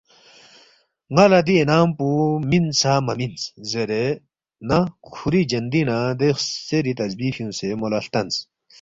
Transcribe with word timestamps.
ن٘ا 1.13 1.25
لہ 1.31 1.39
دِی 1.45 1.55
اِنعام 1.59 1.89
پو 1.97 2.07
مِنسا 2.49 2.93
مہ 3.05 3.13
مِنس“ 3.19 3.41
زیرے 3.69 4.05
نہ 4.67 4.79
کُھوری 5.13 5.41
جندِنگ 5.49 5.87
نہ 5.89 5.97
دے 6.19 6.27
خسیری 6.35 6.93
تسبیح 6.99 7.31
فیُونگسے 7.35 7.67
مو 7.79 7.87
لہ 7.91 7.99
ہلتنس 8.03 8.35